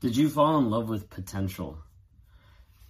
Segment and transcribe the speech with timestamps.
[0.00, 1.76] Did you fall in love with potential?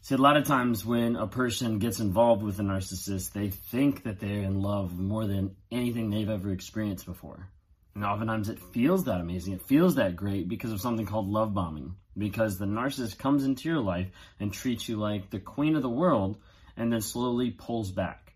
[0.02, 4.02] See, a lot of times when a person gets involved with a narcissist, they think
[4.02, 7.48] that they're in love more than anything they've ever experienced before.
[7.94, 9.54] And oftentimes it feels that amazing.
[9.54, 11.94] It feels that great because of something called love bombing.
[12.16, 15.88] Because the narcissist comes into your life and treats you like the queen of the
[15.88, 16.36] world
[16.76, 18.34] and then slowly pulls back.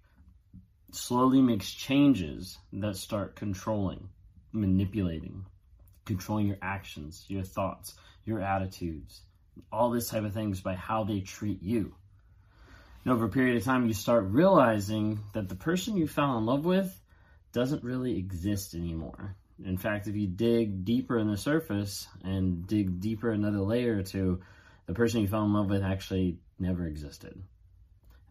[0.93, 4.09] Slowly makes changes that start controlling,
[4.51, 5.45] manipulating,
[6.07, 7.95] controlling your actions, your thoughts,
[8.25, 9.21] your attitudes,
[9.71, 11.95] all this type of things by how they treat you.
[13.05, 16.47] And over a period of time, you start realizing that the person you fell in
[16.47, 16.99] love with
[17.53, 19.37] doesn't really exist anymore.
[19.65, 24.03] In fact, if you dig deeper in the surface and dig deeper another layer or
[24.03, 24.41] two,
[24.87, 27.41] the person you fell in love with actually never existed.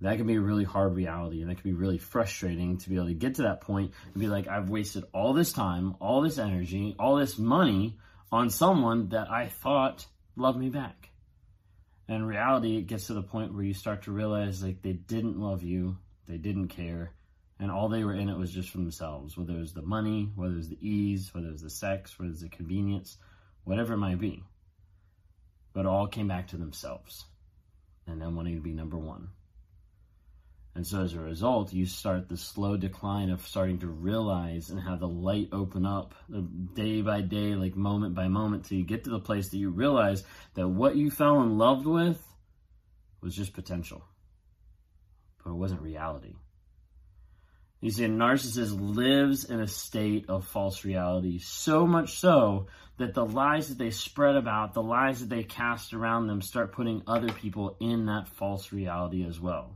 [0.01, 2.95] That can be a really hard reality and that can be really frustrating to be
[2.95, 6.21] able to get to that point and be like, I've wasted all this time, all
[6.21, 7.97] this energy, all this money
[8.31, 11.09] on someone that I thought loved me back.
[12.07, 14.93] And in reality, it gets to the point where you start to realize like they
[14.93, 17.11] didn't love you, they didn't care,
[17.59, 20.31] and all they were in it was just for themselves, whether it was the money,
[20.35, 23.17] whether it was the ease, whether it was the sex, whether it was the convenience,
[23.63, 24.43] whatever it might be.
[25.73, 27.25] But it all came back to themselves
[28.07, 29.29] and then wanting to be number one.
[30.73, 34.79] And so as a result, you start the slow decline of starting to realize and
[34.79, 36.41] have the light open up uh,
[36.73, 39.69] day by day, like moment by moment, till you get to the place that you
[39.69, 42.21] realize that what you fell in love with
[43.19, 44.01] was just potential,
[45.43, 46.35] but it wasn't reality.
[47.81, 53.13] You see, a narcissist lives in a state of false reality, so much so that
[53.13, 57.01] the lies that they spread about, the lies that they cast around them, start putting
[57.07, 59.75] other people in that false reality as well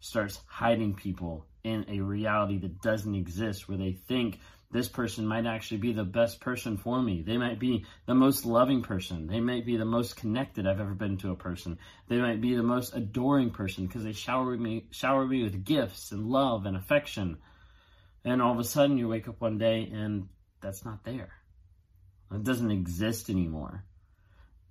[0.00, 4.38] starts hiding people in a reality that doesn't exist where they think
[4.70, 7.22] this person might actually be the best person for me.
[7.22, 9.26] They might be the most loving person.
[9.26, 11.78] They might be the most connected I've ever been to a person.
[12.08, 16.12] They might be the most adoring person because they shower me shower me with gifts
[16.12, 17.38] and love and affection.
[18.24, 20.28] And all of a sudden you wake up one day and
[20.60, 21.32] that's not there.
[22.30, 23.84] It doesn't exist anymore.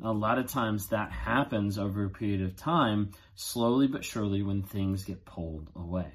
[0.04, 4.62] A lot of times that happens over a period of time, slowly but surely, when
[4.62, 6.12] things get pulled away.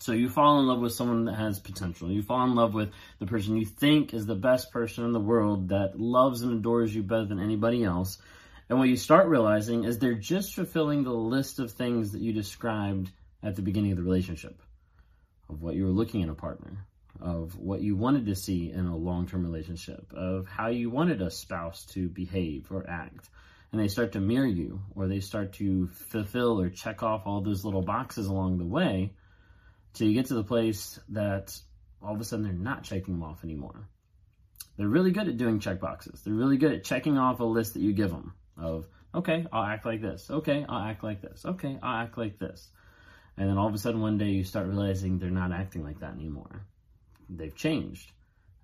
[0.00, 2.10] So you fall in love with someone that has potential.
[2.10, 5.20] You fall in love with the person you think is the best person in the
[5.20, 8.18] world that loves and adores you better than anybody else.
[8.68, 12.32] And what you start realizing is they're just fulfilling the list of things that you
[12.32, 13.10] described
[13.42, 14.62] at the beginning of the relationship
[15.48, 16.86] of what you were looking in a partner
[17.20, 21.20] of what you wanted to see in a long term relationship, of how you wanted
[21.22, 23.28] a spouse to behave or act.
[23.70, 27.42] And they start to mirror you, or they start to fulfill or check off all
[27.42, 29.12] those little boxes along the way
[29.92, 31.58] till you get to the place that
[32.02, 33.88] all of a sudden they're not checking them off anymore.
[34.76, 36.22] They're really good at doing check boxes.
[36.22, 39.64] They're really good at checking off a list that you give them of, okay, I'll
[39.64, 40.30] act like this.
[40.30, 41.44] Okay, I'll act like this.
[41.44, 42.70] Okay, I'll act like this.
[43.36, 46.00] And then all of a sudden one day you start realizing they're not acting like
[46.00, 46.64] that anymore
[47.28, 48.12] they've changed,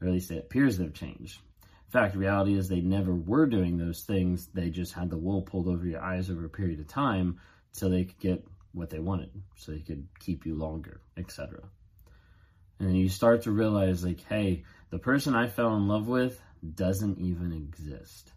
[0.00, 1.38] or at least it appears they've changed.
[1.62, 4.48] In fact, reality is they never were doing those things.
[4.52, 7.40] They just had the wool pulled over your eyes over a period of time
[7.72, 11.60] so they could get what they wanted, so they could keep you longer, etc.
[12.80, 16.40] And you start to realize, like, hey, the person I fell in love with
[16.74, 18.32] doesn't even exist.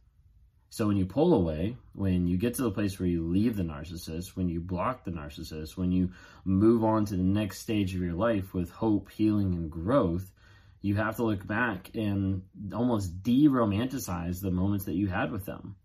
[0.78, 3.64] So when you pull away, when you get to the place where you leave the
[3.64, 6.12] narcissist, when you block the narcissist, when you
[6.46, 10.32] move on to the next stage of your life with hope, healing, and growth,
[10.82, 12.44] you have to look back and
[12.76, 15.76] almost de romanticize the moments that you had with them.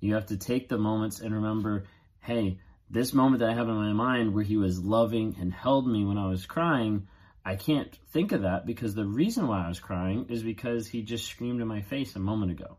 [0.00, 1.84] You have to take the moments and remember,
[2.20, 5.86] hey, this moment that I have in my mind where he was loving and held
[5.86, 7.08] me when I was crying,
[7.44, 11.02] I can't think of that because the reason why I was crying is because he
[11.02, 12.78] just screamed in my face a moment ago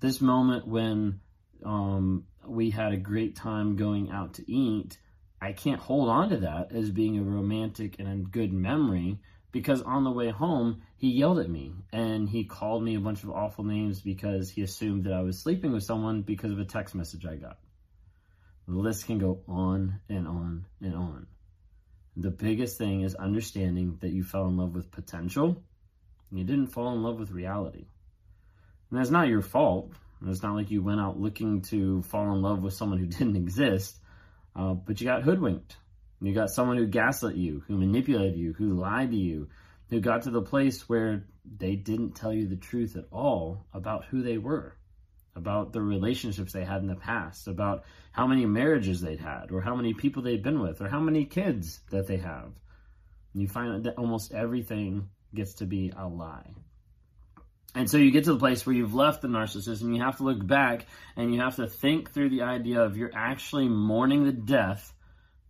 [0.00, 1.20] this moment when
[1.64, 4.98] um, we had a great time going out to eat,
[5.40, 9.18] I can't hold on to that as being a romantic and a good memory
[9.52, 13.22] because on the way home, he yelled at me and he called me a bunch
[13.22, 16.64] of awful names because he assumed that I was sleeping with someone because of a
[16.64, 17.58] text message I got.
[18.66, 21.26] The list can go on and on and on.
[22.16, 25.62] The biggest thing is understanding that you fell in love with potential.
[26.30, 27.86] You didn't fall in love with reality.
[28.90, 29.92] And that's not your fault.
[30.26, 33.36] It's not like you went out looking to fall in love with someone who didn't
[33.36, 33.98] exist,
[34.56, 35.76] uh, but you got hoodwinked.
[36.20, 39.48] You got someone who gaslit you, who manipulated you, who lied to you,
[39.88, 41.24] who got to the place where
[41.56, 44.76] they didn't tell you the truth at all about who they were,
[45.36, 49.60] about the relationships they had in the past, about how many marriages they'd had, or
[49.60, 52.50] how many people they'd been with, or how many kids that they have.
[53.32, 56.50] And you find that almost everything gets to be a lie.
[57.78, 60.16] And so you get to the place where you've left the narcissist and you have
[60.16, 64.24] to look back and you have to think through the idea of you're actually mourning
[64.24, 64.92] the death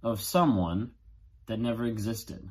[0.03, 0.91] of someone
[1.47, 2.47] that never existed.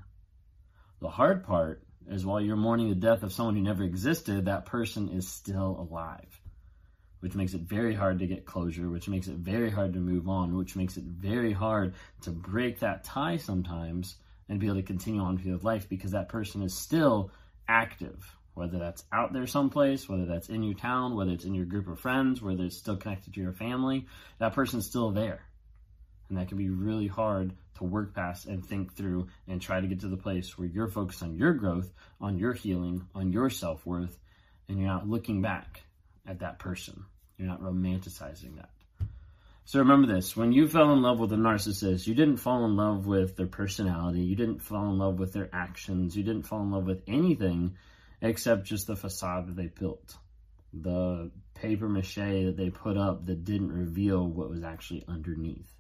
[1.00, 4.66] The hard part is while you're mourning the death of someone who never existed, that
[4.66, 6.42] person is still alive,
[7.20, 10.28] which makes it very hard to get closure, which makes it very hard to move
[10.28, 14.16] on, which makes it very hard to break that tie sometimes
[14.50, 17.30] and be able to continue on with life because that person is still
[17.68, 21.66] active whether that's out there someplace, whether that's in your town, whether it's in your
[21.66, 24.08] group of friends, whether it's still connected to your family,
[24.40, 25.42] that person's still there.
[26.30, 29.88] And that can be really hard to work past and think through and try to
[29.88, 31.90] get to the place where you're focused on your growth,
[32.20, 34.18] on your healing, on your self worth,
[34.68, 35.84] and you're not looking back
[36.26, 37.06] at that person.
[37.38, 38.70] You're not romanticizing that.
[39.66, 42.76] So remember this when you fell in love with a narcissist, you didn't fall in
[42.76, 46.62] love with their personality, you didn't fall in love with their actions, you didn't fall
[46.62, 47.76] in love with anything
[48.22, 50.16] except just the facade that they built,
[50.74, 55.72] the paper mache that they put up that didn't reveal what was actually underneath.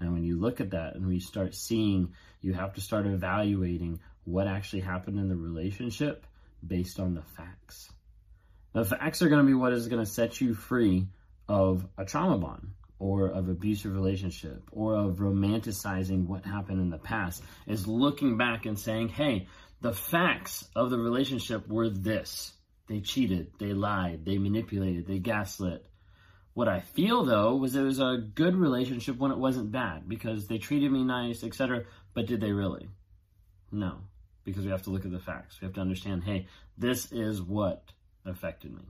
[0.00, 4.00] And when you look at that and we start seeing, you have to start evaluating
[4.24, 6.26] what actually happened in the relationship
[6.66, 7.90] based on the facts.
[8.72, 11.08] The facts are going to be what is going to set you free
[11.48, 12.68] of a trauma bond
[12.98, 18.66] or of abusive relationship or of romanticizing what happened in the past is looking back
[18.66, 19.48] and saying, hey,
[19.80, 22.52] the facts of the relationship were this
[22.90, 25.86] they cheated, they lied, they manipulated, they gaslit.
[26.54, 30.48] What I feel though was it was a good relationship when it wasn't bad because
[30.48, 31.84] they treated me nice, etc.
[32.14, 32.88] But did they really?
[33.70, 33.98] No,
[34.44, 35.60] because we have to look at the facts.
[35.60, 37.84] We have to understand hey, this is what
[38.26, 38.82] affected me.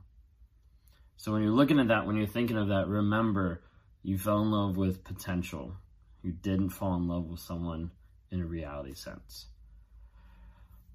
[1.19, 3.63] So when you're looking at that, when you're thinking of that, remember
[4.03, 5.75] you fell in love with potential.
[6.23, 7.91] You didn't fall in love with someone
[8.31, 9.50] in a reality sense.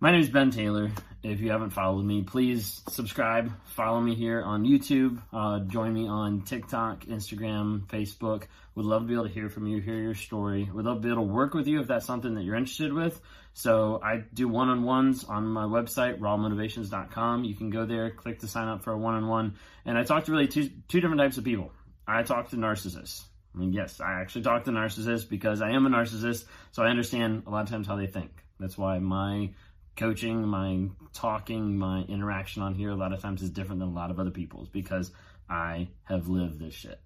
[0.06, 0.92] My name is Ben Taylor.
[1.24, 3.52] If you haven't followed me, please subscribe.
[3.70, 5.20] Follow me here on YouTube.
[5.34, 8.44] Uh, join me on TikTok, Instagram, Facebook.
[8.76, 10.70] Would love to be able to hear from you, hear your story.
[10.72, 12.94] Would love to be able to work with you if that's something that you're interested
[12.94, 13.20] with.
[13.56, 17.44] So I do one-on-ones on my website, rawmotivations.com.
[17.44, 19.56] You can go there, click to sign up for a one-on-one.
[19.86, 21.72] And I talk to really two, two different types of people.
[22.08, 23.24] I talk to narcissists.
[23.56, 26.90] I mean, yes, I actually talk to narcissists because I am a narcissist, so I
[26.90, 28.30] understand a lot of times how they think.
[28.60, 29.50] That's why my
[29.96, 33.94] coaching, my talking, my interaction on here a lot of times is different than a
[33.94, 35.12] lot of other people's because
[35.50, 37.00] I have lived this shit.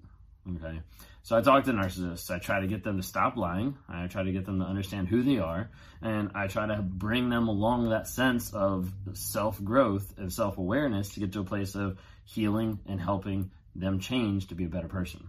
[0.56, 0.80] Okay.
[1.22, 2.32] So I talk to narcissists.
[2.32, 3.78] I try to get them to stop lying.
[3.88, 5.70] I try to get them to understand who they are.
[6.02, 11.10] And I try to bring them along that sense of self growth and self awareness
[11.10, 14.88] to get to a place of healing and helping them change to be a better
[14.88, 15.28] person.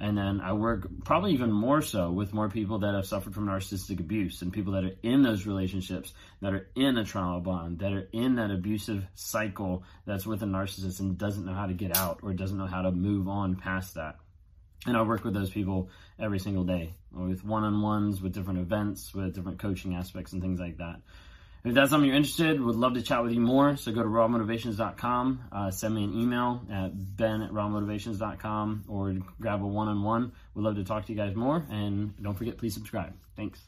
[0.00, 3.46] And then I work probably even more so with more people that have suffered from
[3.46, 7.80] narcissistic abuse and people that are in those relationships, that are in a trauma bond,
[7.80, 11.74] that are in that abusive cycle that's with a narcissist and doesn't know how to
[11.74, 14.16] get out or doesn't know how to move on past that.
[14.86, 18.60] And I work with those people every single day with one on ones, with different
[18.60, 21.00] events, with different coaching aspects and things like that.
[21.64, 23.76] If that's something you're interested, would love to chat with you more.
[23.76, 29.62] So go to rawmotivations.com, uh, send me an email at ben at rawmotivations.com or grab
[29.62, 30.32] a one on one.
[30.54, 31.66] We'd love to talk to you guys more.
[31.70, 33.14] And don't forget, please subscribe.
[33.36, 33.60] Thanks.